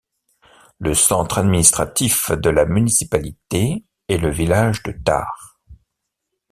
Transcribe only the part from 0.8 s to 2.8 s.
centre administratif de la